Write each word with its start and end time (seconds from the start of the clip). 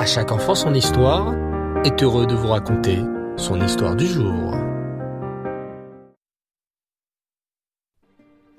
À 0.00 0.06
chaque 0.06 0.32
enfant 0.32 0.54
son 0.54 0.72
histoire 0.72 1.34
est 1.84 2.02
heureux 2.02 2.26
de 2.26 2.34
vous 2.34 2.48
raconter 2.48 3.00
son 3.36 3.60
histoire 3.60 3.94
du 3.94 4.06
jour. 4.06 4.54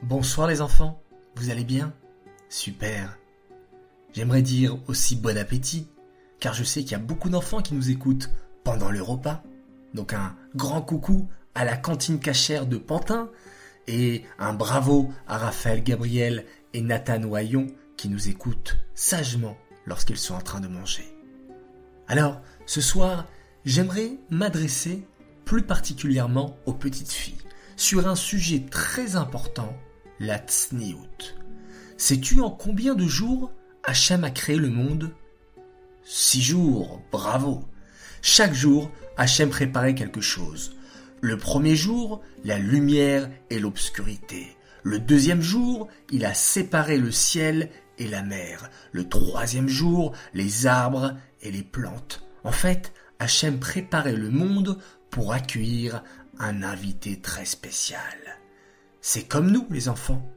Bonsoir 0.04 0.47
les 0.47 0.62
enfants, 0.62 1.01
vous 1.38 1.49
allez 1.49 1.63
bien? 1.63 1.93
Super. 2.47 3.17
J'aimerais 4.13 4.43
dire 4.43 4.77
aussi 4.88 5.15
bon 5.15 5.35
appétit, 5.35 5.88
car 6.39 6.54
je 6.54 6.64
sais 6.64 6.82
qu'il 6.82 6.91
y 6.91 6.93
a 6.93 7.00
beaucoup 7.00 7.32
d'enfants 7.32 7.64
qui 7.64 7.73
nous 7.73 7.89
écoutent 7.89 8.30
pendant 8.64 8.92
le 8.92 9.02
repas. 9.02 9.42
Donc 9.96 10.14
un 10.14 10.36
grand 10.55 10.84
coucou 10.84 11.28
à 11.55 11.66
la 11.66 11.76
cantine 11.76 12.20
cachère 12.20 12.68
de 12.68 12.78
Pantin 12.78 13.32
et 13.88 14.26
un 14.38 14.54
bravo 14.54 15.10
à 15.28 15.39
Raphaël 15.39 15.84
Gabriel 15.84 16.46
et 16.76 16.82
Nathan 16.82 17.23
Oyon 17.23 17.66
qui 17.98 18.10
nous 18.10 18.30
écoutent 18.30 18.78
sagement 18.94 19.58
lorsqu'ils 19.88 20.20
sont 20.20 20.36
en 20.36 20.42
train 20.42 20.60
de 20.60 20.68
manger. 20.68 21.11
Alors, 22.12 22.41
ce 22.66 22.81
soir, 22.81 23.26
j'aimerais 23.63 24.17
m'adresser 24.30 25.08
plus 25.45 25.62
particulièrement 25.62 26.58
aux 26.66 26.73
petites 26.73 27.13
filles 27.13 27.38
sur 27.77 28.05
un 28.05 28.16
sujet 28.16 28.66
très 28.70 29.16
important, 29.16 29.73
la 30.20 30.38
tsniout. 30.38 31.38
Sais-tu 31.95 32.41
en 32.41 32.49
combien 32.49 32.95
de 32.95 33.08
jours 33.08 33.54
Hachem 33.85 34.26
a 34.26 34.30
créé 34.30 34.58
le 34.58 34.70
monde? 34.70 35.16
Six 36.04 36.41
jours, 36.41 37.02
bravo. 37.13 37.63
Chaque 38.21 38.54
jour, 38.54 38.91
Hachem 39.16 39.49
préparait 39.49 39.96
quelque 39.96 40.20
chose. 40.20 40.76
Le 41.21 41.38
premier 41.38 41.77
jour, 41.77 42.21
la 42.43 42.59
lumière 42.59 43.30
et 43.49 43.57
l'obscurité. 43.57 44.57
Le 44.84 44.99
deuxième 44.99 45.41
jour, 45.41 45.88
il 46.12 46.26
a 46.26 46.34
séparé 46.34 46.98
le 46.98 47.12
ciel 47.12 47.70
la 48.08 48.23
mer. 48.23 48.70
Le 48.91 49.08
troisième 49.08 49.68
jour, 49.68 50.14
les 50.34 50.68
arbres 50.68 51.16
et 51.41 51.52
les 51.52 51.64
plantes. 51.64 52.24
En 52.44 52.52
fait, 52.52 52.94
Hachem 53.20 53.60
préparait 53.60 54.16
le 54.16 54.30
monde 54.30 54.77
pour 55.10 55.34
accueillir 55.34 56.04
un 56.40 56.63
invité 56.63 57.20
très 57.20 57.46
spécial. 57.46 58.02
C'est 59.02 59.27
comme 59.27 59.52
nous, 59.52 59.68
les 59.70 59.90
enfants. 59.90 60.27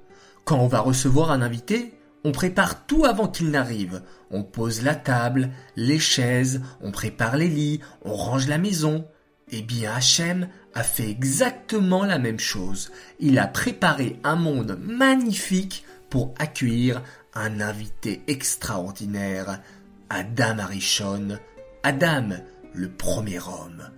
Quand 0.44 0.58
on 0.58 0.68
va 0.68 0.80
recevoir 0.80 1.30
un 1.30 1.42
invité, 1.42 1.94
on 2.24 2.32
prépare 2.32 2.86
tout 2.86 3.04
avant 3.04 3.28
qu'il 3.28 3.50
n'arrive. 3.50 4.02
On 4.30 4.42
pose 4.42 4.82
la 4.82 4.94
table, 4.94 5.50
les 5.76 5.98
chaises, 5.98 6.62
on 6.80 6.90
prépare 6.90 7.36
les 7.36 7.48
lits, 7.48 7.80
on 8.02 8.14
range 8.14 8.48
la 8.48 8.58
maison. 8.58 9.06
Eh 9.50 9.62
bien, 9.62 9.92
Hachem 9.94 10.48
a 10.74 10.82
fait 10.82 11.08
exactement 11.08 12.04
la 12.04 12.18
même 12.18 12.40
chose. 12.40 12.90
Il 13.20 13.38
a 13.38 13.46
préparé 13.46 14.18
un 14.24 14.36
monde 14.36 14.78
magnifique 14.82 15.84
pour 16.10 16.34
accueillir 16.38 17.02
un 17.34 17.60
invité 17.60 18.22
extraordinaire, 18.28 19.60
Adam 20.08 20.58
Arishon, 20.58 21.38
Adam, 21.82 22.30
le 22.72 22.90
premier 22.90 23.40
homme. 23.40 23.90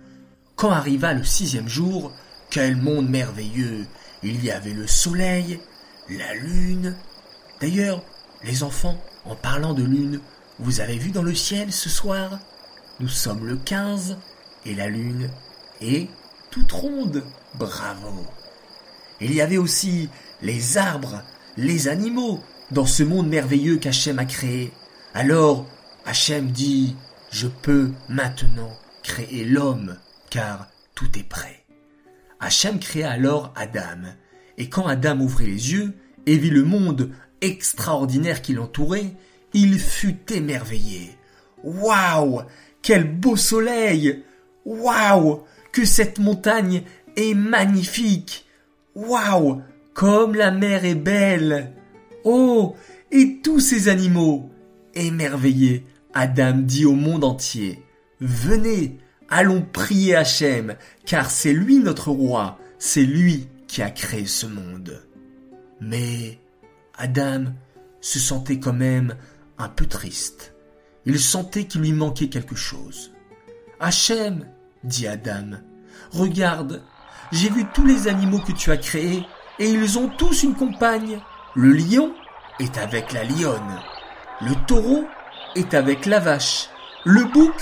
Quand 0.55 0.71
arriva 0.71 1.13
le 1.13 1.23
sixième 1.23 1.67
jour, 1.69 2.11
quel 2.49 2.75
monde 2.75 3.09
merveilleux 3.09 3.85
Il 4.23 4.43
y 4.43 4.51
avait 4.51 4.73
le 4.73 4.87
soleil, 4.87 5.59
la 6.09 6.33
lune. 6.33 6.95
D'ailleurs, 7.61 8.03
les 8.43 8.63
enfants, 8.63 8.99
en 9.25 9.35
parlant 9.35 9.73
de 9.73 9.83
lune, 9.83 10.19
vous 10.59 10.81
avez 10.81 10.97
vu 10.97 11.11
dans 11.11 11.23
le 11.23 11.35
ciel 11.35 11.71
ce 11.71 11.89
soir? 11.89 12.39
Nous 12.99 13.07
sommes 13.07 13.45
le 13.45 13.57
15 13.57 14.17
et 14.65 14.73
la 14.73 14.87
lune 14.87 15.29
est 15.81 16.09
toute 16.49 16.71
ronde. 16.71 17.23
Bravo. 17.55 18.25
Il 19.21 19.33
y 19.33 19.41
avait 19.41 19.57
aussi 19.57 20.09
les 20.41 20.77
arbres, 20.77 21.21
les 21.57 21.87
animaux, 21.87 22.41
dans 22.71 22.85
ce 22.85 23.03
monde 23.03 23.29
merveilleux 23.29 23.77
qu'Hachem 23.77 24.19
a 24.19 24.25
créé. 24.25 24.71
Alors, 25.13 25.65
Hachem 26.05 26.51
dit, 26.51 26.95
je 27.31 27.47
peux 27.47 27.91
maintenant 28.09 28.71
créer 29.03 29.45
l'homme, 29.45 29.97
car 30.29 30.67
tout 30.95 31.17
est 31.17 31.27
prêt. 31.27 31.63
Hachem 32.39 32.79
créa 32.79 33.11
alors 33.11 33.53
Adam, 33.55 34.09
et 34.57 34.69
quand 34.69 34.85
Adam 34.85 35.19
ouvrit 35.19 35.47
les 35.47 35.71
yeux 35.71 35.93
et 36.25 36.37
vit 36.37 36.49
le 36.49 36.63
monde 36.63 37.11
extraordinaire 37.41 38.41
qui 38.41 38.53
l'entourait, 38.53 39.13
il 39.53 39.79
fut 39.79 40.31
émerveillé. 40.31 41.17
Waouh 41.63 42.41
Quel 42.81 43.03
beau 43.05 43.35
soleil 43.35 44.23
Waouh 44.65 45.43
Que 45.71 45.85
cette 45.85 46.19
montagne 46.19 46.83
est 47.15 47.33
magnifique 47.33 48.45
Waouh 48.95 49.61
Comme 49.93 50.35
la 50.35 50.51
mer 50.51 50.85
est 50.85 50.95
belle 50.95 51.73
Oh 52.29 52.75
Et 53.09 53.39
tous 53.41 53.61
ces 53.61 53.87
animaux 53.87 54.49
Émerveillé, 54.93 55.85
Adam 56.13 56.57
dit 56.57 56.83
au 56.83 56.91
monde 56.91 57.23
entier 57.23 57.81
Venez, 58.19 58.97
allons 59.29 59.61
prier 59.61 60.17
Hachem, 60.17 60.75
car 61.05 61.31
c'est 61.31 61.53
lui 61.53 61.79
notre 61.79 62.11
roi, 62.11 62.59
c'est 62.79 63.05
lui 63.05 63.47
qui 63.67 63.81
a 63.81 63.89
créé 63.89 64.25
ce 64.25 64.45
monde. 64.45 65.01
Mais 65.79 66.37
Adam 66.97 67.45
se 68.01 68.19
sentait 68.19 68.59
quand 68.59 68.73
même 68.73 69.15
un 69.57 69.69
peu 69.69 69.85
triste. 69.85 70.53
Il 71.05 71.21
sentait 71.21 71.63
qu'il 71.63 71.79
lui 71.79 71.93
manquait 71.93 72.27
quelque 72.27 72.55
chose. 72.57 73.13
Hachem, 73.79 74.45
dit 74.83 75.07
Adam, 75.07 75.59
regarde, 76.11 76.83
j'ai 77.31 77.49
vu 77.49 77.63
tous 77.73 77.85
les 77.85 78.09
animaux 78.09 78.39
que 78.39 78.51
tu 78.51 78.69
as 78.69 78.77
créés, 78.77 79.23
et 79.59 79.69
ils 79.69 79.97
ont 79.97 80.09
tous 80.09 80.43
une 80.43 80.55
compagne. 80.55 81.21
Le 81.59 81.73
lion 81.73 82.13
est 82.59 82.77
avec 82.77 83.13
la 83.13 83.23
lionne. 83.23 83.81
Le 84.41 84.53
taureau 84.67 85.07
est 85.55 85.73
avec 85.73 86.05
la 86.05 86.19
vache. 86.19 86.69
Le 87.03 87.23
bouc 87.23 87.55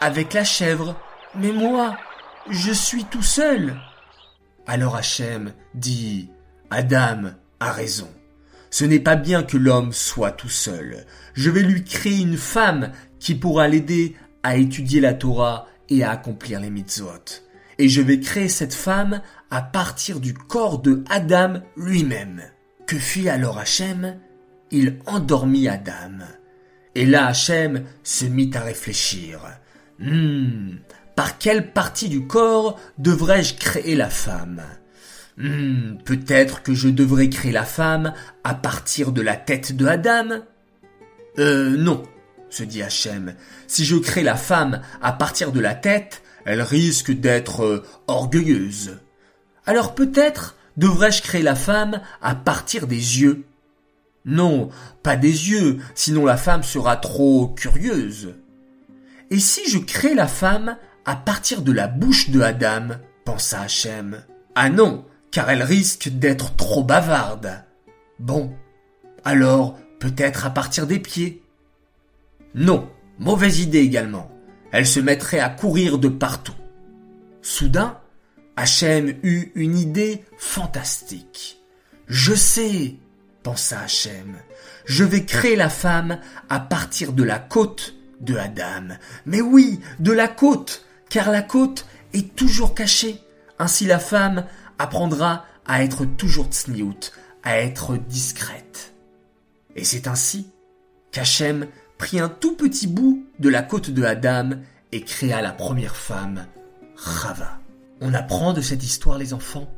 avec 0.00 0.32
la 0.32 0.44
chèvre. 0.44 0.94
Mais 1.34 1.50
moi, 1.50 1.96
je 2.48 2.70
suis 2.70 3.04
tout 3.04 3.24
seul. 3.24 3.74
Alors 4.64 4.94
Hachem 4.94 5.54
dit, 5.74 6.30
Adam 6.70 7.32
a 7.58 7.72
raison. 7.72 8.08
Ce 8.70 8.84
n'est 8.84 9.00
pas 9.00 9.16
bien 9.16 9.42
que 9.42 9.56
l'homme 9.56 9.92
soit 9.92 10.30
tout 10.30 10.48
seul. 10.48 11.04
Je 11.34 11.50
vais 11.50 11.62
lui 11.62 11.82
créer 11.82 12.20
une 12.20 12.38
femme 12.38 12.92
qui 13.18 13.34
pourra 13.34 13.66
l'aider 13.66 14.14
à 14.44 14.54
étudier 14.54 15.00
la 15.00 15.14
Torah 15.14 15.66
et 15.88 16.04
à 16.04 16.12
accomplir 16.12 16.60
les 16.60 16.70
mitzvot. 16.70 17.42
Et 17.78 17.88
je 17.88 18.02
vais 18.02 18.20
créer 18.20 18.48
cette 18.48 18.74
femme 18.74 19.20
à 19.50 19.62
partir 19.62 20.20
du 20.20 20.32
corps 20.32 20.78
de 20.78 21.02
Adam 21.10 21.54
lui-même. 21.76 22.40
Que 22.92 22.98
fit 22.98 23.30
alors 23.30 23.58
Hachem? 23.58 24.18
Il 24.70 24.98
endormit 25.06 25.66
Adam. 25.66 26.26
Et 26.94 27.06
là 27.06 27.28
Hachem 27.28 27.84
se 28.02 28.26
mit 28.26 28.50
à 28.52 28.60
réfléchir. 28.60 29.40
Hmm, 29.98 30.74
par 31.16 31.38
quelle 31.38 31.72
partie 31.72 32.10
du 32.10 32.26
corps 32.26 32.78
devrais-je 32.98 33.54
créer 33.54 33.94
la 33.94 34.10
femme? 34.10 34.60
Hmm, 35.38 36.02
Peut-être 36.04 36.62
que 36.62 36.74
je 36.74 36.90
devrais 36.90 37.30
créer 37.30 37.50
la 37.50 37.64
femme 37.64 38.12
à 38.44 38.54
partir 38.54 39.12
de 39.12 39.22
la 39.22 39.36
tête 39.36 39.74
de 39.74 39.86
Adam? 39.86 40.42
Euh 41.38 41.70
non, 41.70 42.02
se 42.50 42.62
dit 42.62 42.82
Hachem. 42.82 43.36
Si 43.68 43.86
je 43.86 43.96
crée 43.96 44.22
la 44.22 44.36
femme 44.36 44.82
à 45.00 45.12
partir 45.14 45.52
de 45.52 45.60
la 45.60 45.74
tête, 45.74 46.22
elle 46.44 46.60
risque 46.60 47.10
d'être 47.10 47.64
euh, 47.64 47.86
orgueilleuse. 48.06 48.98
Alors 49.64 49.94
peut-être 49.94 50.56
devrais-je 50.76 51.22
créer 51.22 51.42
la 51.42 51.54
femme 51.54 52.00
à 52.20 52.34
partir 52.34 52.86
des 52.86 53.20
yeux? 53.20 53.44
Non, 54.24 54.68
pas 55.02 55.16
des 55.16 55.50
yeux, 55.50 55.78
sinon 55.94 56.24
la 56.24 56.36
femme 56.36 56.62
sera 56.62 56.96
trop 56.96 57.48
curieuse. 57.48 58.34
Et 59.30 59.38
si 59.38 59.68
je 59.68 59.78
crée 59.78 60.14
la 60.14 60.28
femme 60.28 60.76
à 61.04 61.16
partir 61.16 61.62
de 61.62 61.72
la 61.72 61.88
bouche 61.88 62.30
de 62.30 62.40
Adam? 62.40 62.88
pensa 63.24 63.62
Hachem. 63.62 64.22
Ah 64.54 64.68
non, 64.68 65.04
car 65.30 65.50
elle 65.50 65.62
risque 65.62 66.08
d'être 66.08 66.54
trop 66.56 66.84
bavarde. 66.84 67.64
Bon, 68.18 68.52
alors 69.24 69.78
peut-être 69.98 70.46
à 70.46 70.50
partir 70.50 70.86
des 70.86 70.98
pieds. 70.98 71.42
Non, 72.54 72.88
mauvaise 73.18 73.60
idée 73.60 73.78
également. 73.78 74.30
Elle 74.70 74.86
se 74.86 75.00
mettrait 75.00 75.40
à 75.40 75.48
courir 75.48 75.98
de 75.98 76.08
partout. 76.08 76.54
Soudain, 77.40 77.98
Hachem 78.56 79.14
eut 79.22 79.50
une 79.54 79.78
idée 79.78 80.24
fantastique. 80.36 81.62
Je 82.06 82.34
sais, 82.34 82.96
pensa 83.42 83.80
Hachem, 83.80 84.36
je 84.84 85.04
vais 85.04 85.24
créer 85.24 85.56
la 85.56 85.70
femme 85.70 86.18
à 86.48 86.60
partir 86.60 87.12
de 87.12 87.22
la 87.22 87.38
côte 87.38 87.94
de 88.20 88.36
Adam. 88.36 88.94
Mais 89.26 89.40
oui, 89.40 89.80
de 89.98 90.12
la 90.12 90.28
côte, 90.28 90.84
car 91.08 91.30
la 91.30 91.42
côte 91.42 91.86
est 92.12 92.34
toujours 92.36 92.74
cachée. 92.74 93.18
Ainsi 93.58 93.86
la 93.86 93.98
femme 93.98 94.44
apprendra 94.78 95.46
à 95.66 95.82
être 95.82 96.04
toujours 96.04 96.46
tsniout, 96.46 97.12
à 97.42 97.58
être 97.58 97.96
discrète. 97.96 98.92
Et 99.76 99.84
c'est 99.84 100.06
ainsi 100.08 100.50
qu'Hachem 101.10 101.66
prit 101.96 102.20
un 102.20 102.28
tout 102.28 102.56
petit 102.56 102.86
bout 102.86 103.26
de 103.38 103.48
la 103.48 103.62
côte 103.62 103.90
de 103.90 104.02
Adam 104.02 104.50
et 104.90 105.02
créa 105.02 105.40
la 105.40 105.52
première 105.52 105.96
femme, 105.96 106.46
Rava. 106.96 107.61
On 108.04 108.14
apprend 108.14 108.52
de 108.52 108.60
cette 108.60 108.82
histoire, 108.82 109.16
les 109.16 109.32
enfants, 109.32 109.72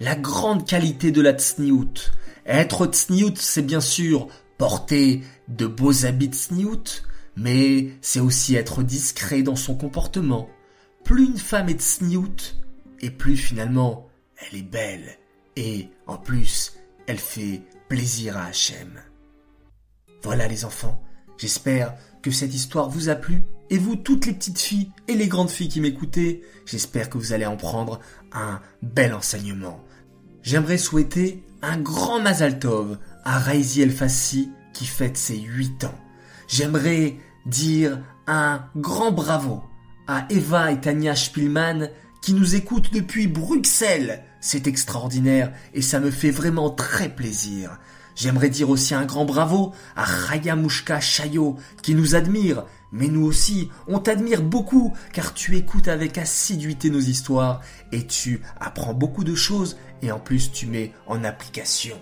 la 0.00 0.14
grande 0.14 0.66
qualité 0.66 1.12
de 1.12 1.22
la 1.22 1.32
tsniout. 1.32 2.12
Être 2.44 2.84
tsniout, 2.84 3.36
c'est 3.38 3.62
bien 3.62 3.80
sûr 3.80 4.28
porter 4.58 5.24
de 5.48 5.66
beaux 5.66 6.04
habits 6.04 6.28
tsniout, 6.28 7.02
mais 7.36 7.92
c'est 8.02 8.20
aussi 8.20 8.54
être 8.54 8.82
discret 8.82 9.42
dans 9.42 9.56
son 9.56 9.74
comportement. 9.76 10.50
Plus 11.04 11.24
une 11.24 11.38
femme 11.38 11.70
est 11.70 11.80
tsniout, 11.80 12.54
et 13.00 13.10
plus 13.10 13.38
finalement 13.38 14.08
elle 14.36 14.58
est 14.58 14.70
belle, 14.70 15.16
et 15.56 15.88
en 16.06 16.18
plus 16.18 16.74
elle 17.06 17.18
fait 17.18 17.62
plaisir 17.88 18.36
à 18.36 18.44
Hachem. 18.44 19.00
Voilà 20.22 20.48
les 20.48 20.66
enfants, 20.66 21.02
j'espère 21.38 21.94
que 22.20 22.30
cette 22.30 22.54
histoire 22.54 22.90
vous 22.90 23.08
a 23.08 23.14
plu, 23.14 23.42
et 23.70 23.78
vous 23.78 23.96
toutes 23.96 24.26
les 24.26 24.32
petites 24.32 24.58
filles 24.58 24.90
et 25.08 25.14
les 25.14 25.28
grandes 25.28 25.50
filles 25.50 25.68
qui 25.68 25.80
m'écoutez, 25.80 26.42
j'espère 26.66 27.08
que 27.08 27.18
vous 27.18 27.32
allez 27.32 27.46
en 27.46 27.56
prendre 27.56 28.00
un 28.32 28.60
bel 28.82 29.14
enseignement. 29.14 29.82
J'aimerais 30.42 30.78
souhaiter 30.78 31.42
un 31.62 31.78
grand 31.78 32.20
Mazal 32.20 32.58
Tov 32.58 32.98
à 33.24 33.38
Raizi 33.38 33.82
El 33.82 33.92
Fassi 33.92 34.50
qui 34.72 34.86
fête 34.86 35.16
ses 35.16 35.38
8 35.38 35.84
ans. 35.84 35.98
J'aimerais 36.48 37.16
dire 37.46 38.00
un 38.26 38.64
grand 38.76 39.12
bravo 39.12 39.62
à 40.08 40.26
Eva 40.30 40.72
et 40.72 40.80
Tania 40.80 41.14
Spielmann 41.14 41.90
qui 42.22 42.32
nous 42.32 42.56
écoutent 42.56 42.92
depuis 42.92 43.28
Bruxelles. 43.28 44.24
C'est 44.40 44.66
extraordinaire 44.66 45.52
et 45.74 45.82
ça 45.82 46.00
me 46.00 46.10
fait 46.10 46.30
vraiment 46.30 46.70
très 46.70 47.08
plaisir. 47.08 47.78
J'aimerais 48.16 48.50
dire 48.50 48.68
aussi 48.68 48.94
un 48.94 49.04
grand 49.04 49.24
bravo 49.24 49.72
à 49.96 50.04
Raya 50.04 50.56
Mouchka 50.56 51.00
Chayo 51.00 51.56
qui 51.82 51.94
nous 51.94 52.14
admire, 52.14 52.64
mais 52.92 53.08
nous 53.08 53.24
aussi, 53.24 53.70
on 53.86 53.98
t'admire 53.98 54.42
beaucoup 54.42 54.92
car 55.12 55.32
tu 55.34 55.56
écoutes 55.56 55.88
avec 55.88 56.18
assiduité 56.18 56.90
nos 56.90 57.00
histoires 57.00 57.60
et 57.92 58.06
tu 58.06 58.42
apprends 58.58 58.94
beaucoup 58.94 59.24
de 59.24 59.34
choses 59.34 59.76
et 60.02 60.10
en 60.10 60.18
plus 60.18 60.50
tu 60.50 60.66
mets 60.66 60.92
en 61.06 61.22
application. 61.24 61.96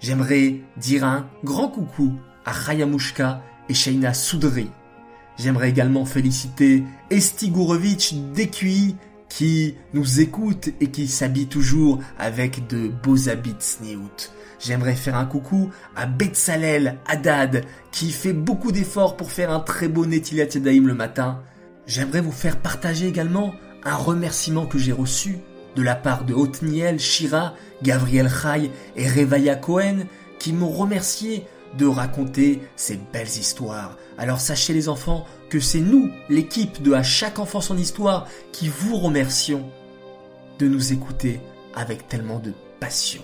J'aimerais 0.00 0.60
dire 0.76 1.04
un 1.04 1.28
grand 1.44 1.68
coucou 1.68 2.14
à 2.44 2.52
Raya 2.52 2.86
Mouchka 2.86 3.42
et 3.68 3.74
Shaina 3.74 4.14
Soudri. 4.14 4.70
J'aimerais 5.38 5.70
également 5.70 6.04
féliciter 6.04 6.84
Esti 7.10 7.50
Gourovitch 7.50 8.14
d'EQI 8.14 8.96
qui 9.36 9.76
nous 9.94 10.20
écoute 10.20 10.68
et 10.80 10.88
qui 10.88 11.08
s'habille 11.08 11.46
toujours 11.46 12.00
avec 12.18 12.66
de 12.66 12.88
beaux 12.88 13.30
habits 13.30 13.56
sniout. 13.60 14.30
J'aimerais 14.60 14.94
faire 14.94 15.16
un 15.16 15.24
coucou 15.24 15.70
à 15.96 16.04
Betsalel 16.04 16.98
Haddad 17.06 17.64
qui 17.92 18.10
fait 18.10 18.34
beaucoup 18.34 18.72
d'efforts 18.72 19.16
pour 19.16 19.30
faire 19.30 19.50
un 19.50 19.60
très 19.60 19.88
beau 19.88 20.04
Netilat 20.04 20.48
Yadayim 20.52 20.86
le 20.86 20.92
matin. 20.92 21.40
J'aimerais 21.86 22.20
vous 22.20 22.30
faire 22.30 22.58
partager 22.58 23.08
également 23.08 23.54
un 23.84 23.96
remerciement 23.96 24.66
que 24.66 24.76
j'ai 24.76 24.92
reçu 24.92 25.38
de 25.76 25.82
la 25.82 25.94
part 25.94 26.24
de 26.24 26.34
Otniel, 26.34 27.00
Shira, 27.00 27.54
Gabriel 27.82 28.28
Chai 28.28 28.70
et 28.96 29.08
Revaya 29.08 29.56
Cohen 29.56 30.00
qui 30.38 30.52
m'ont 30.52 30.70
remercié 30.70 31.46
de 31.78 31.86
raconter 31.86 32.60
ces 32.76 32.98
belles 33.12 33.26
histoires. 33.26 33.96
Alors 34.18 34.40
sachez 34.40 34.72
les 34.72 34.88
enfants 34.88 35.26
que 35.48 35.60
c'est 35.60 35.80
nous, 35.80 36.10
l'équipe 36.28 36.82
de 36.82 36.92
À 36.92 37.02
chaque 37.02 37.38
enfant 37.38 37.60
son 37.60 37.78
histoire, 37.78 38.26
qui 38.52 38.68
vous 38.68 38.96
remercions 38.96 39.70
de 40.58 40.68
nous 40.68 40.92
écouter 40.92 41.40
avec 41.74 42.08
tellement 42.08 42.38
de 42.38 42.52
passion. 42.80 43.22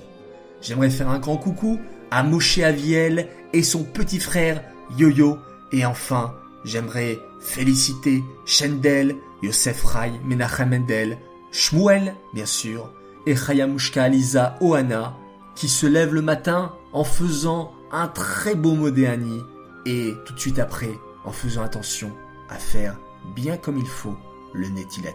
J'aimerais 0.60 0.90
faire 0.90 1.08
un 1.08 1.18
grand 1.18 1.36
coucou 1.36 1.78
à 2.10 2.22
Moshe 2.22 2.58
Aviel 2.58 3.28
et 3.52 3.62
son 3.62 3.84
petit 3.84 4.18
frère 4.18 4.62
Yo-Yo. 4.96 5.38
Et 5.72 5.84
enfin, 5.84 6.34
j'aimerais 6.64 7.18
féliciter 7.40 8.22
Shendel, 8.46 9.14
Yosef 9.42 9.84
Rai, 9.84 10.12
Menachem 10.24 10.70
Mendel, 10.70 11.18
Shmuel, 11.52 12.14
bien 12.34 12.46
sûr, 12.46 12.92
et 13.26 13.36
Chayamushka 13.36 14.04
Aliza 14.04 14.56
Ohana, 14.60 15.16
qui 15.54 15.68
se 15.68 15.86
lèvent 15.86 16.14
le 16.14 16.22
matin 16.22 16.72
en 16.92 17.04
faisant 17.04 17.72
un 17.92 18.08
très 18.08 18.54
beau 18.54 18.74
modéani 18.74 19.42
et 19.86 20.14
tout 20.24 20.34
de 20.34 20.40
suite 20.40 20.58
après 20.58 20.98
en 21.24 21.32
faisant 21.32 21.62
attention 21.62 22.12
à 22.48 22.56
faire 22.56 22.98
bien 23.34 23.56
comme 23.56 23.78
il 23.78 23.86
faut 23.86 24.16
le 24.54 24.68
Netilat. 24.68 25.14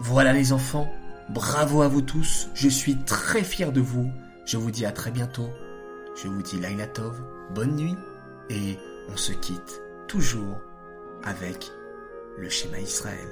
Voilà 0.00 0.32
les 0.32 0.52
enfants, 0.52 0.92
bravo 1.30 1.82
à 1.82 1.88
vous 1.88 2.02
tous, 2.02 2.48
je 2.54 2.68
suis 2.68 2.96
très 3.04 3.42
fier 3.42 3.72
de 3.72 3.80
vous, 3.80 4.10
je 4.46 4.56
vous 4.56 4.70
dis 4.70 4.86
à 4.86 4.92
très 4.92 5.10
bientôt, 5.10 5.48
je 6.16 6.28
vous 6.28 6.42
dis 6.42 6.58
Laila 6.58 6.86
Tov, 6.86 7.20
bonne 7.54 7.76
nuit 7.76 7.96
et 8.50 8.78
on 9.12 9.16
se 9.16 9.32
quitte 9.32 9.82
toujours 10.08 10.60
avec 11.22 11.70
le 12.38 12.48
schéma 12.48 12.78
Israël. 12.80 13.28